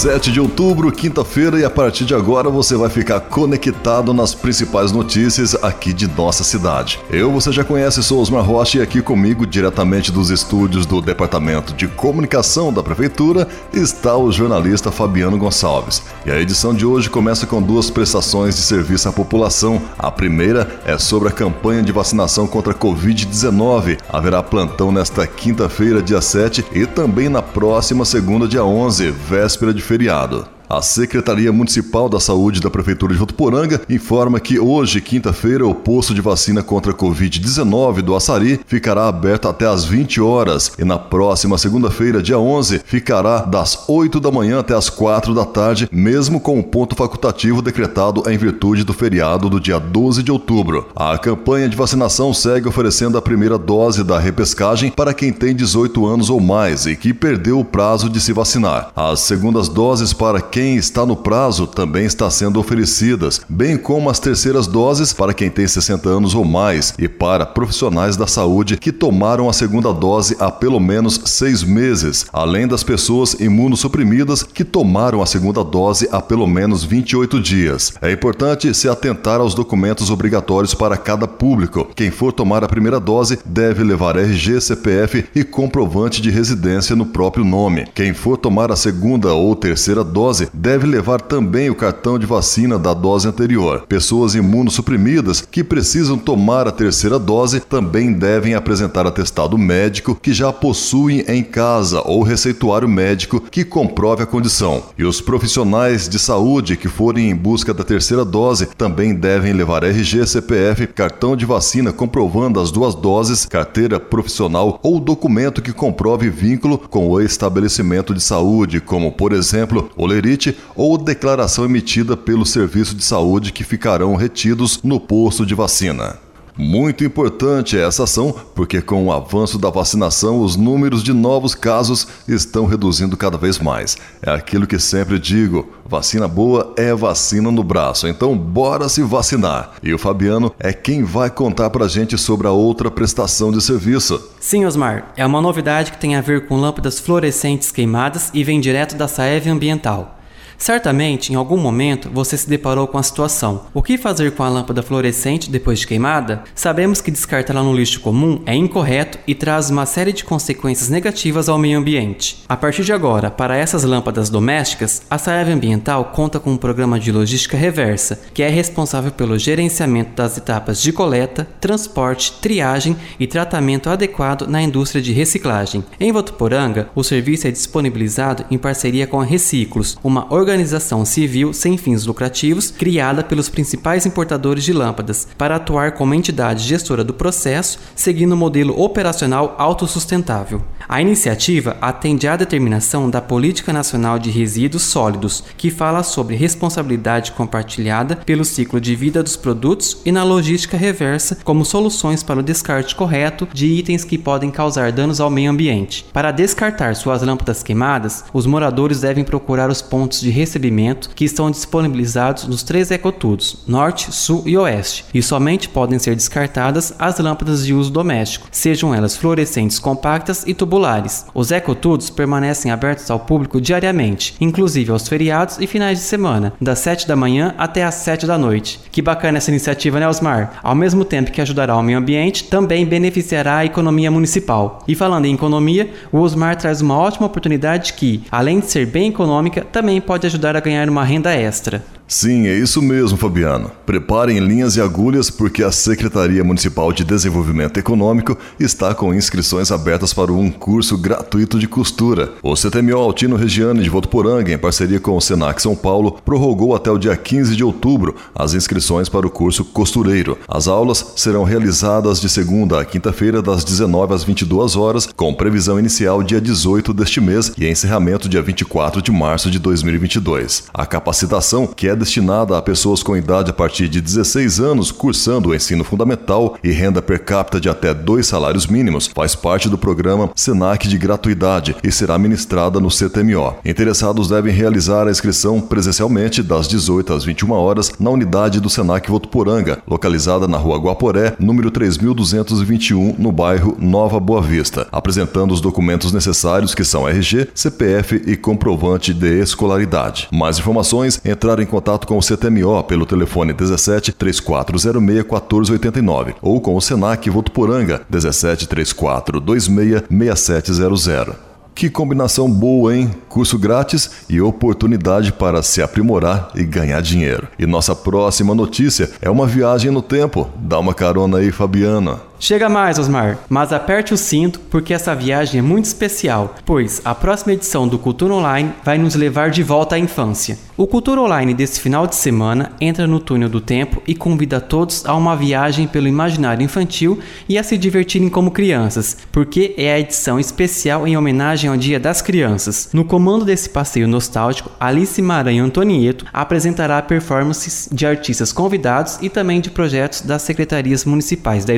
7 0.00 0.32
de 0.32 0.40
outubro, 0.40 0.90
quinta-feira, 0.90 1.60
e 1.60 1.64
a 1.64 1.68
partir 1.68 2.06
de 2.06 2.14
agora 2.14 2.48
você 2.48 2.74
vai 2.74 2.88
ficar 2.88 3.20
conectado 3.20 4.14
nas 4.14 4.34
principais 4.34 4.92
notícias 4.92 5.54
aqui 5.62 5.92
de 5.92 6.08
nossa 6.08 6.42
cidade. 6.42 6.98
Eu, 7.10 7.30
você 7.30 7.52
já 7.52 7.62
conhece, 7.62 8.02
sou 8.02 8.18
Osmar 8.18 8.42
Rocha 8.42 8.78
e 8.78 8.80
aqui 8.80 9.02
comigo, 9.02 9.46
diretamente 9.46 10.10
dos 10.10 10.30
estúdios 10.30 10.86
do 10.86 11.02
Departamento 11.02 11.74
de 11.74 11.86
Comunicação 11.86 12.72
da 12.72 12.82
Prefeitura, 12.82 13.46
está 13.74 14.16
o 14.16 14.32
jornalista 14.32 14.90
Fabiano 14.90 15.36
Gonçalves. 15.36 16.02
E 16.24 16.30
a 16.30 16.40
edição 16.40 16.72
de 16.72 16.86
hoje 16.86 17.10
começa 17.10 17.46
com 17.46 17.60
duas 17.60 17.90
prestações 17.90 18.56
de 18.56 18.62
serviço 18.62 19.06
à 19.06 19.12
população. 19.12 19.82
A 19.98 20.10
primeira 20.10 20.80
é 20.86 20.96
sobre 20.96 21.28
a 21.28 21.32
campanha 21.32 21.82
de 21.82 21.92
vacinação 21.92 22.46
contra 22.46 22.72
a 22.72 22.74
Covid-19. 22.74 23.98
Haverá 24.08 24.42
plantão 24.42 24.90
nesta 24.90 25.26
quinta-feira, 25.26 26.00
dia 26.00 26.22
7, 26.22 26.64
e 26.72 26.86
também 26.86 27.28
na 27.28 27.42
próxima 27.42 28.06
segunda, 28.06 28.48
dia 28.48 28.64
11, 28.64 29.10
véspera 29.10 29.74
de 29.74 29.89
feriado. 29.90 30.59
A 30.70 30.80
Secretaria 30.80 31.52
Municipal 31.52 32.08
da 32.08 32.20
Saúde 32.20 32.60
da 32.60 32.70
Prefeitura 32.70 33.12
de 33.12 33.18
Votuporanga 33.18 33.82
informa 33.90 34.38
que 34.38 34.60
hoje, 34.60 35.00
quinta-feira, 35.00 35.66
o 35.66 35.74
posto 35.74 36.14
de 36.14 36.20
vacina 36.20 36.62
contra 36.62 36.92
a 36.92 36.94
Covid-19 36.94 38.02
do 38.02 38.14
Açari 38.14 38.60
ficará 38.68 39.08
aberto 39.08 39.48
até 39.48 39.66
às 39.66 39.84
20 39.84 40.20
horas 40.20 40.70
e 40.78 40.84
na 40.84 40.96
próxima 40.96 41.58
segunda-feira, 41.58 42.22
dia 42.22 42.38
11, 42.38 42.82
ficará 42.84 43.40
das 43.40 43.82
8 43.88 44.20
da 44.20 44.30
manhã 44.30 44.60
até 44.60 44.72
às 44.72 44.88
4 44.88 45.34
da 45.34 45.44
tarde, 45.44 45.88
mesmo 45.90 46.38
com 46.38 46.60
o 46.60 46.62
ponto 46.62 46.94
facultativo 46.94 47.60
decretado 47.60 48.22
em 48.30 48.38
virtude 48.38 48.84
do 48.84 48.92
feriado 48.92 49.50
do 49.50 49.58
dia 49.58 49.80
12 49.80 50.22
de 50.22 50.30
outubro. 50.30 50.86
A 50.94 51.18
campanha 51.18 51.68
de 51.68 51.76
vacinação 51.76 52.32
segue 52.32 52.68
oferecendo 52.68 53.18
a 53.18 53.22
primeira 53.22 53.58
dose 53.58 54.04
da 54.04 54.20
repescagem 54.20 54.92
para 54.92 55.12
quem 55.12 55.32
tem 55.32 55.52
18 55.52 56.06
anos 56.06 56.30
ou 56.30 56.38
mais 56.38 56.86
e 56.86 56.94
que 56.94 57.12
perdeu 57.12 57.58
o 57.58 57.64
prazo 57.64 58.08
de 58.08 58.20
se 58.20 58.32
vacinar. 58.32 58.92
As 58.94 59.18
segundas 59.18 59.68
doses 59.68 60.12
para 60.12 60.40
quem 60.40 60.59
quem 60.60 60.76
está 60.76 61.06
no 61.06 61.16
prazo 61.16 61.66
também 61.66 62.04
está 62.04 62.28
sendo 62.28 62.60
oferecidas, 62.60 63.40
bem 63.48 63.78
como 63.78 64.10
as 64.10 64.18
terceiras 64.18 64.66
doses 64.66 65.10
para 65.10 65.32
quem 65.32 65.48
tem 65.48 65.66
60 65.66 66.06
anos 66.06 66.34
ou 66.34 66.44
mais 66.44 66.92
e 66.98 67.08
para 67.08 67.46
profissionais 67.46 68.14
da 68.14 68.26
saúde 68.26 68.76
que 68.76 68.92
tomaram 68.92 69.48
a 69.48 69.54
segunda 69.54 69.90
dose 69.90 70.36
há 70.38 70.50
pelo 70.50 70.78
menos 70.78 71.18
seis 71.24 71.62
meses, 71.62 72.26
além 72.30 72.68
das 72.68 72.82
pessoas 72.82 73.32
imunossuprimidas 73.40 74.42
que 74.42 74.62
tomaram 74.62 75.22
a 75.22 75.26
segunda 75.26 75.64
dose 75.64 76.06
há 76.12 76.20
pelo 76.20 76.46
menos 76.46 76.84
28 76.84 77.40
dias. 77.40 77.94
É 78.02 78.12
importante 78.12 78.74
se 78.74 78.86
atentar 78.86 79.40
aos 79.40 79.54
documentos 79.54 80.10
obrigatórios 80.10 80.74
para 80.74 80.98
cada 80.98 81.26
público. 81.26 81.88
Quem 81.96 82.10
for 82.10 82.34
tomar 82.34 82.62
a 82.62 82.68
primeira 82.68 83.00
dose 83.00 83.38
deve 83.46 83.82
levar 83.82 84.18
RG, 84.18 84.60
CPF 84.60 85.24
e 85.34 85.42
comprovante 85.42 86.20
de 86.20 86.28
residência 86.28 86.94
no 86.94 87.06
próprio 87.06 87.46
nome. 87.46 87.86
Quem 87.94 88.12
for 88.12 88.36
tomar 88.36 88.70
a 88.70 88.76
segunda 88.76 89.32
ou 89.32 89.56
terceira 89.56 90.04
dose 90.04 90.49
deve 90.52 90.86
levar 90.86 91.20
também 91.20 91.70
o 91.70 91.74
cartão 91.74 92.18
de 92.18 92.26
vacina 92.26 92.78
da 92.78 92.94
dose 92.94 93.28
anterior. 93.28 93.84
Pessoas 93.88 94.34
imunossuprimidas 94.34 95.40
que 95.40 95.62
precisam 95.62 96.16
tomar 96.16 96.66
a 96.66 96.72
terceira 96.72 97.18
dose 97.18 97.60
também 97.60 98.12
devem 98.12 98.54
apresentar 98.54 99.06
atestado 99.06 99.56
médico 99.58 100.14
que 100.14 100.32
já 100.32 100.52
possuem 100.52 101.24
em 101.28 101.42
casa 101.42 102.02
ou 102.04 102.22
receituário 102.22 102.88
médico 102.88 103.40
que 103.50 103.64
comprove 103.64 104.22
a 104.22 104.26
condição. 104.26 104.82
E 104.96 105.04
os 105.04 105.20
profissionais 105.20 106.08
de 106.08 106.18
saúde 106.18 106.76
que 106.76 106.88
forem 106.88 107.30
em 107.30 107.36
busca 107.36 107.74
da 107.74 107.84
terceira 107.84 108.24
dose 108.24 108.66
também 108.76 109.14
devem 109.14 109.52
levar 109.52 109.84
RG, 109.84 110.26
CPF, 110.26 110.86
cartão 110.86 111.36
de 111.36 111.44
vacina 111.44 111.92
comprovando 111.92 112.60
as 112.60 112.70
duas 112.70 112.94
doses, 112.94 113.46
carteira 113.46 113.98
profissional 114.00 114.78
ou 114.82 115.00
documento 115.00 115.62
que 115.62 115.72
comprove 115.72 116.30
vínculo 116.30 116.78
com 116.78 117.08
o 117.08 117.20
estabelecimento 117.20 118.14
de 118.14 118.20
saúde, 118.22 118.80
como 118.80 119.12
por 119.12 119.32
exemplo, 119.32 119.90
olerite 119.96 120.39
ou 120.74 120.96
declaração 120.96 121.64
emitida 121.64 122.16
pelo 122.16 122.46
serviço 122.46 122.94
de 122.94 123.04
saúde 123.04 123.52
que 123.52 123.64
ficarão 123.64 124.16
retidos 124.16 124.80
no 124.82 124.98
posto 124.98 125.44
de 125.44 125.54
vacina. 125.54 126.18
Muito 126.60 127.02
importante 127.04 127.78
essa 127.78 128.04
ação, 128.04 128.34
porque 128.54 128.82
com 128.82 129.06
o 129.06 129.12
avanço 129.12 129.58
da 129.58 129.70
vacinação, 129.70 130.42
os 130.42 130.56
números 130.56 131.02
de 131.02 131.10
novos 131.10 131.54
casos 131.54 132.06
estão 132.28 132.66
reduzindo 132.66 133.16
cada 133.16 133.38
vez 133.38 133.58
mais. 133.58 133.96
É 134.20 134.30
aquilo 134.30 134.66
que 134.66 134.78
sempre 134.78 135.18
digo: 135.18 135.72
vacina 135.86 136.28
boa 136.28 136.74
é 136.76 136.94
vacina 136.94 137.50
no 137.50 137.64
braço. 137.64 138.06
Então, 138.06 138.36
bora 138.36 138.90
se 138.90 139.02
vacinar. 139.02 139.72
E 139.82 139.94
o 139.94 139.98
Fabiano 139.98 140.52
é 140.58 140.70
quem 140.70 141.02
vai 141.02 141.30
contar 141.30 141.70
pra 141.70 141.88
gente 141.88 142.18
sobre 142.18 142.46
a 142.46 142.52
outra 142.52 142.90
prestação 142.90 143.50
de 143.50 143.62
serviço. 143.62 144.22
Sim, 144.38 144.66
Osmar, 144.66 145.12
é 145.16 145.24
uma 145.24 145.40
novidade 145.40 145.92
que 145.92 145.98
tem 145.98 146.14
a 146.14 146.20
ver 146.20 146.46
com 146.46 146.56
lâmpadas 146.56 147.00
fluorescentes 147.00 147.72
queimadas 147.72 148.30
e 148.34 148.44
vem 148.44 148.60
direto 148.60 148.96
da 148.96 149.08
Saev 149.08 149.48
Ambiental. 149.48 150.19
Certamente, 150.60 151.32
em 151.32 151.36
algum 151.36 151.56
momento, 151.56 152.10
você 152.12 152.36
se 152.36 152.46
deparou 152.46 152.86
com 152.86 152.98
a 152.98 153.02
situação: 153.02 153.62
o 153.72 153.82
que 153.82 153.96
fazer 153.96 154.32
com 154.32 154.42
a 154.42 154.48
lâmpada 154.48 154.82
fluorescente 154.82 155.50
depois 155.50 155.78
de 155.78 155.86
queimada? 155.86 156.44
Sabemos 156.54 157.00
que 157.00 157.10
descartá-la 157.10 157.62
no 157.62 157.74
lixo 157.74 157.98
comum 158.00 158.42
é 158.44 158.54
incorreto 158.54 159.18
e 159.26 159.34
traz 159.34 159.70
uma 159.70 159.86
série 159.86 160.12
de 160.12 160.22
consequências 160.22 160.90
negativas 160.90 161.48
ao 161.48 161.56
meio 161.56 161.78
ambiente. 161.78 162.44
A 162.46 162.58
partir 162.58 162.84
de 162.84 162.92
agora, 162.92 163.30
para 163.30 163.56
essas 163.56 163.84
lâmpadas 163.84 164.28
domésticas, 164.28 165.00
a 165.08 165.16
Saev 165.16 165.50
Ambiental 165.50 166.12
conta 166.14 166.38
com 166.38 166.50
um 166.50 166.58
programa 166.58 167.00
de 167.00 167.10
logística 167.10 167.56
reversa, 167.56 168.20
que 168.34 168.42
é 168.42 168.48
responsável 168.50 169.12
pelo 169.12 169.38
gerenciamento 169.38 170.14
das 170.14 170.36
etapas 170.36 170.82
de 170.82 170.92
coleta, 170.92 171.48
transporte, 171.58 172.32
triagem 172.32 172.98
e 173.18 173.26
tratamento 173.26 173.88
adequado 173.88 174.46
na 174.46 174.60
indústria 174.60 175.00
de 175.00 175.14
reciclagem. 175.14 175.82
Em 175.98 176.12
Votuporanga, 176.12 176.90
o 176.94 177.02
serviço 177.02 177.48
é 177.48 177.50
disponibilizado 177.50 178.44
em 178.50 178.58
parceria 178.58 179.06
com 179.06 179.22
a 179.22 179.24
Reciclos, 179.24 179.96
uma 180.04 180.26
organização 180.30 180.49
organização 180.50 181.04
civil 181.04 181.52
sem 181.52 181.78
fins 181.78 182.04
lucrativos 182.04 182.70
criada 182.70 183.22
pelos 183.22 183.48
principais 183.48 184.04
importadores 184.04 184.64
de 184.64 184.72
lâmpadas 184.72 185.28
para 185.38 185.56
atuar 185.56 185.92
como 185.92 186.12
entidade 186.12 186.64
gestora 186.64 187.04
do 187.04 187.14
processo, 187.14 187.78
seguindo 187.94 188.32
o 188.32 188.34
um 188.34 188.38
modelo 188.38 188.78
operacional 188.80 189.54
autossustentável. 189.58 190.62
A 190.88 191.00
iniciativa 191.00 191.76
atende 191.80 192.26
à 192.26 192.34
determinação 192.34 193.08
da 193.08 193.20
Política 193.20 193.72
Nacional 193.72 194.18
de 194.18 194.28
Resíduos 194.28 194.82
Sólidos, 194.82 195.44
que 195.56 195.70
fala 195.70 196.02
sobre 196.02 196.34
responsabilidade 196.34 197.30
compartilhada 197.30 198.16
pelo 198.16 198.44
ciclo 198.44 198.80
de 198.80 198.96
vida 198.96 199.22
dos 199.22 199.36
produtos 199.36 199.98
e 200.04 200.10
na 200.10 200.24
logística 200.24 200.76
reversa 200.76 201.38
como 201.44 201.64
soluções 201.64 202.24
para 202.24 202.40
o 202.40 202.42
descarte 202.42 202.96
correto 202.96 203.46
de 203.52 203.66
itens 203.66 204.04
que 204.04 204.18
podem 204.18 204.50
causar 204.50 204.90
danos 204.90 205.20
ao 205.20 205.30
meio 205.30 205.50
ambiente. 205.52 206.04
Para 206.12 206.32
descartar 206.32 206.96
suas 206.96 207.22
lâmpadas 207.22 207.62
queimadas, 207.62 208.24
os 208.32 208.46
moradores 208.46 209.00
devem 209.00 209.22
procurar 209.22 209.70
os 209.70 209.80
pontos 209.80 210.20
de 210.20 210.30
recebimento 210.40 211.10
que 211.14 211.24
estão 211.24 211.50
disponibilizados 211.50 212.46
nos 212.46 212.62
três 212.62 212.90
ecotudos, 212.90 213.58
norte, 213.66 214.12
sul 214.12 214.42
e 214.46 214.56
oeste, 214.56 215.04
e 215.14 215.22
somente 215.22 215.68
podem 215.68 215.98
ser 215.98 216.16
descartadas 216.16 216.94
as 216.98 217.18
lâmpadas 217.18 217.64
de 217.64 217.74
uso 217.74 217.90
doméstico, 217.90 218.48
sejam 218.50 218.94
elas 218.94 219.16
fluorescentes 219.16 219.78
compactas 219.78 220.44
e 220.46 220.54
tubulares. 220.54 221.26
Os 221.34 221.52
ecotudos 221.52 222.10
permanecem 222.10 222.70
abertos 222.70 223.10
ao 223.10 223.20
público 223.20 223.60
diariamente, 223.60 224.34
inclusive 224.40 224.90
aos 224.90 225.06
feriados 225.06 225.58
e 225.60 225.66
finais 225.66 225.98
de 225.98 226.04
semana, 226.04 226.52
das 226.60 226.78
7 226.80 227.06
da 227.06 227.14
manhã 227.14 227.54
até 227.58 227.84
às 227.84 227.96
7 227.96 228.26
da 228.26 228.38
noite. 228.38 228.80
Que 228.90 229.02
bacana 229.02 229.38
essa 229.38 229.50
iniciativa, 229.50 230.00
né, 230.00 230.08
Osmar? 230.08 230.58
Ao 230.62 230.74
mesmo 230.74 231.04
tempo 231.04 231.30
que 231.30 231.40
ajudará 231.40 231.76
o 231.76 231.82
meio 231.82 231.98
ambiente, 231.98 232.44
também 232.44 232.86
beneficiará 232.86 233.58
a 233.58 233.64
economia 233.64 234.10
municipal. 234.10 234.82
E 234.88 234.94
falando 234.94 235.26
em 235.26 235.34
economia, 235.34 235.90
o 236.10 236.18
Osmar 236.18 236.56
traz 236.56 236.80
uma 236.80 236.96
ótima 236.96 237.26
oportunidade 237.26 237.92
que, 237.92 238.22
além 238.30 238.60
de 238.60 238.70
ser 238.70 238.86
bem 238.86 239.08
econômica, 239.10 239.66
também 239.70 240.00
pode 240.00 240.26
ajudar 240.30 240.56
a 240.56 240.60
ganhar 240.60 240.88
uma 240.88 241.04
renda 241.04 241.34
extra. 241.34 241.82
Sim, 242.10 242.48
é 242.48 242.58
isso 242.58 242.82
mesmo, 242.82 243.16
Fabiano. 243.16 243.70
Preparem 243.86 244.40
linhas 244.40 244.74
e 244.74 244.80
agulhas 244.80 245.30
porque 245.30 245.62
a 245.62 245.70
Secretaria 245.70 246.42
Municipal 246.42 246.92
de 246.92 247.04
Desenvolvimento 247.04 247.78
Econômico 247.78 248.36
está 248.58 248.92
com 248.92 249.14
inscrições 249.14 249.70
abertas 249.70 250.12
para 250.12 250.32
um 250.32 250.50
curso 250.50 250.98
gratuito 250.98 251.56
de 251.56 251.68
costura. 251.68 252.32
O 252.42 252.56
CTMO 252.56 252.98
Altino 252.98 253.36
Regiane 253.36 253.84
de 253.84 253.88
Votuporanga, 253.88 254.52
em 254.52 254.58
parceria 254.58 254.98
com 254.98 255.16
o 255.16 255.20
Senac 255.20 255.62
São 255.62 255.76
Paulo, 255.76 256.18
prorrogou 256.24 256.74
até 256.74 256.90
o 256.90 256.98
dia 256.98 257.16
15 257.16 257.54
de 257.54 257.62
outubro 257.62 258.16
as 258.34 258.54
inscrições 258.54 259.08
para 259.08 259.24
o 259.24 259.30
curso 259.30 259.64
costureiro. 259.64 260.36
As 260.48 260.66
aulas 260.66 261.12
serão 261.14 261.44
realizadas 261.44 262.20
de 262.20 262.28
segunda 262.28 262.80
a 262.80 262.84
quinta-feira, 262.84 263.40
das 263.40 263.62
19 263.62 264.14
às 264.14 264.24
22 264.24 264.74
horas, 264.74 265.06
com 265.06 265.32
previsão 265.32 265.78
inicial 265.78 266.24
dia 266.24 266.40
18 266.40 266.92
deste 266.92 267.20
mês 267.20 267.52
e 267.56 267.68
encerramento 267.68 268.28
dia 268.28 268.42
24 268.42 269.00
de 269.00 269.12
março 269.12 269.48
de 269.48 269.60
2022. 269.60 270.64
A 270.74 270.84
capacitação, 270.84 271.68
que 271.68 271.86
é 271.86 271.99
destinada 272.00 272.58
a 272.58 272.62
pessoas 272.62 273.02
com 273.02 273.16
idade 273.16 273.50
a 273.50 273.54
partir 273.54 273.88
de 273.88 274.00
16 274.00 274.58
anos 274.58 274.90
cursando 274.90 275.50
o 275.50 275.54
ensino 275.54 275.84
fundamental 275.84 276.56
e 276.64 276.72
renda 276.72 277.00
per 277.00 277.24
capita 277.24 277.60
de 277.60 277.68
até 277.68 277.94
dois 277.94 278.26
salários 278.26 278.66
mínimos, 278.66 279.08
faz 279.14 279.36
parte 279.36 279.68
do 279.68 279.78
programa 279.78 280.30
Senac 280.34 280.88
de 280.88 280.98
gratuidade 280.98 281.76
e 281.84 281.92
será 281.92 282.18
ministrada 282.18 282.80
no 282.80 282.88
CTMO. 282.88 283.54
Interessados 283.64 284.28
devem 284.28 284.52
realizar 284.52 285.06
a 285.06 285.10
inscrição 285.10 285.60
presencialmente 285.60 286.42
das 286.42 286.66
18 286.66 287.12
às 287.12 287.24
21 287.24 287.52
horas 287.52 287.92
na 288.00 288.10
unidade 288.10 288.58
do 288.60 288.70
Senac 288.70 289.08
Votuporanga, 289.08 289.82
localizada 289.86 290.48
na 290.48 290.56
Rua 290.56 290.78
Guaporé, 290.78 291.34
número 291.38 291.70
3221, 291.70 293.16
no 293.18 293.30
bairro 293.30 293.76
Nova 293.78 294.18
Boa 294.18 294.40
Vista, 294.40 294.88
apresentando 294.90 295.52
os 295.52 295.60
documentos 295.60 296.12
necessários 296.12 296.74
que 296.74 296.84
são 296.84 297.06
RG, 297.06 297.48
CPF 297.54 298.22
e 298.26 298.36
comprovante 298.36 299.12
de 299.12 299.40
escolaridade. 299.40 300.28
Mais 300.32 300.58
informações, 300.58 301.20
entrar 301.24 301.60
em 301.60 301.66
contato 301.66 301.89
com 301.98 302.18
o 302.18 302.20
CTMO 302.20 302.82
pelo 302.84 303.06
telefone 303.06 303.52
17 303.52 304.12
3406 304.12 304.96
1489 305.02 306.34
ou 306.40 306.60
com 306.60 306.74
o 306.76 306.80
Senac 306.80 307.28
Votuporanga 307.28 308.02
17 308.08 308.68
34 308.68 309.40
26 309.40 310.04
6700. 310.08 311.50
Que 311.74 311.88
combinação 311.88 312.50
boa, 312.50 312.94
hein? 312.94 313.10
Curso 313.28 313.58
grátis 313.58 314.10
e 314.28 314.40
oportunidade 314.40 315.32
para 315.32 315.62
se 315.62 315.80
aprimorar 315.80 316.50
e 316.54 316.62
ganhar 316.62 317.00
dinheiro. 317.00 317.48
E 317.58 317.64
nossa 317.64 317.94
próxima 317.94 318.54
notícia 318.54 319.10
é 319.22 319.30
uma 319.30 319.46
viagem 319.46 319.90
no 319.90 320.02
tempo. 320.02 320.50
Dá 320.56 320.78
uma 320.78 320.92
carona 320.92 321.38
aí, 321.38 321.50
Fabiana. 321.50 322.29
Chega 322.42 322.70
mais, 322.70 322.98
Osmar, 322.98 323.38
mas 323.50 323.70
aperte 323.70 324.14
o 324.14 324.16
cinto 324.16 324.60
porque 324.70 324.94
essa 324.94 325.14
viagem 325.14 325.58
é 325.58 325.62
muito 325.62 325.84
especial, 325.84 326.54
pois 326.64 327.02
a 327.04 327.14
próxima 327.14 327.52
edição 327.52 327.86
do 327.86 327.98
Cultura 327.98 328.32
Online 328.32 328.72
vai 328.82 328.96
nos 328.96 329.14
levar 329.14 329.50
de 329.50 329.62
volta 329.62 329.96
à 329.96 329.98
infância. 329.98 330.58
O 330.74 330.86
Cultura 330.86 331.20
Online 331.20 331.52
desse 331.52 331.78
final 331.78 332.06
de 332.06 332.14
semana 332.14 332.72
entra 332.80 333.06
no 333.06 333.20
túnel 333.20 333.50
do 333.50 333.60
tempo 333.60 334.02
e 334.08 334.14
convida 334.14 334.58
todos 334.58 335.04
a 335.04 335.14
uma 335.14 335.36
viagem 335.36 335.86
pelo 335.86 336.08
imaginário 336.08 336.64
infantil 336.64 337.18
e 337.46 337.58
a 337.58 337.62
se 337.62 337.76
divertirem 337.76 338.30
como 338.30 338.50
crianças, 338.50 339.18
porque 339.30 339.74
é 339.76 339.92
a 339.92 340.00
edição 340.00 340.40
especial 340.40 341.06
em 341.06 341.18
homenagem 341.18 341.68
ao 341.68 341.76
Dia 341.76 342.00
das 342.00 342.22
Crianças. 342.22 342.88
No 342.94 343.04
comando 343.04 343.44
desse 343.44 343.68
passeio 343.68 344.08
nostálgico, 344.08 344.70
Alice 344.80 345.20
Maranhão 345.20 345.66
Antonieto 345.66 346.24
apresentará 346.32 347.02
performances 347.02 347.86
de 347.92 348.06
artistas 348.06 348.50
convidados 348.50 349.18
e 349.20 349.28
também 349.28 349.60
de 349.60 349.70
projetos 349.70 350.22
das 350.22 350.40
secretarias 350.40 351.04
municipais 351.04 351.66
da 351.66 351.74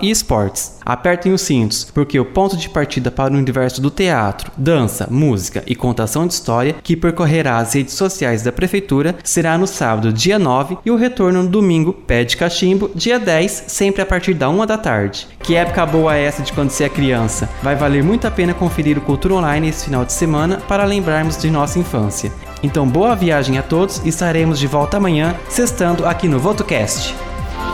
E 0.00 0.10
esportes. 0.10 0.78
Apertem 0.84 1.32
os 1.32 1.40
cintos, 1.40 1.90
porque 1.92 2.20
o 2.20 2.24
ponto 2.24 2.56
de 2.56 2.68
partida 2.68 3.10
para 3.10 3.32
o 3.32 3.36
universo 3.36 3.80
do 3.80 3.90
teatro, 3.90 4.52
dança, 4.56 5.08
música 5.10 5.62
e 5.66 5.74
contação 5.74 6.26
de 6.26 6.34
história, 6.34 6.76
que 6.82 6.96
percorrerá 6.96 7.58
as 7.58 7.74
redes 7.74 7.94
sociais 7.94 8.42
da 8.42 8.52
prefeitura, 8.52 9.16
será 9.24 9.56
no 9.56 9.66
sábado, 9.66 10.12
dia 10.12 10.38
9, 10.38 10.78
e 10.84 10.90
o 10.90 10.96
retorno 10.96 11.42
no 11.42 11.48
domingo, 11.48 11.92
pé 11.92 12.24
de 12.24 12.36
cachimbo, 12.36 12.90
dia 12.94 13.18
10, 13.18 13.64
sempre 13.68 14.02
a 14.02 14.06
partir 14.06 14.34
da 14.34 14.50
1 14.50 14.66
da 14.66 14.76
tarde. 14.76 15.26
Que 15.42 15.54
época 15.54 15.86
boa 15.86 16.16
é 16.16 16.24
essa 16.24 16.42
de 16.42 16.52
quando 16.52 16.70
você 16.70 16.84
é 16.84 16.88
criança? 16.88 17.48
Vai 17.62 17.76
valer 17.76 18.02
muito 18.02 18.26
a 18.26 18.30
pena 18.30 18.54
conferir 18.54 18.98
o 18.98 19.02
Cultura 19.02 19.34
Online 19.34 19.68
esse 19.68 19.86
final 19.86 20.04
de 20.04 20.12
semana 20.12 20.58
para 20.68 20.84
lembrarmos 20.84 21.38
de 21.38 21.50
nossa 21.50 21.78
infância. 21.78 22.32
Então, 22.62 22.86
boa 22.86 23.14
viagem 23.14 23.58
a 23.58 23.62
todos 23.62 24.00
e 24.04 24.08
estaremos 24.08 24.58
de 24.58 24.66
volta 24.66 24.96
amanhã, 24.96 25.34
sextando 25.48 26.06
aqui 26.06 26.28
no 26.28 26.38
VotoCast. 26.38 27.14